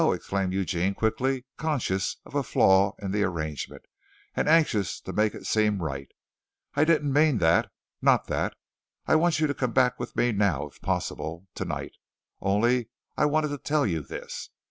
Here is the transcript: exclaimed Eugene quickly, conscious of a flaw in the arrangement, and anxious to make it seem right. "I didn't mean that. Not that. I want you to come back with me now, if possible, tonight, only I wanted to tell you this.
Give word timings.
exclaimed 0.13 0.51
Eugene 0.51 0.95
quickly, 0.95 1.45
conscious 1.57 2.17
of 2.25 2.33
a 2.33 2.41
flaw 2.41 2.95
in 2.97 3.11
the 3.11 3.21
arrangement, 3.21 3.83
and 4.35 4.49
anxious 4.49 4.99
to 4.99 5.13
make 5.13 5.35
it 5.35 5.45
seem 5.45 5.79
right. 5.79 6.09
"I 6.73 6.85
didn't 6.85 7.13
mean 7.13 7.37
that. 7.37 7.71
Not 8.01 8.25
that. 8.25 8.55
I 9.05 9.13
want 9.13 9.39
you 9.39 9.45
to 9.45 9.53
come 9.53 9.73
back 9.73 9.99
with 9.99 10.15
me 10.15 10.31
now, 10.31 10.65
if 10.65 10.81
possible, 10.81 11.45
tonight, 11.53 11.93
only 12.41 12.89
I 13.15 13.25
wanted 13.25 13.49
to 13.49 13.59
tell 13.59 13.85
you 13.85 14.01
this. 14.01 14.49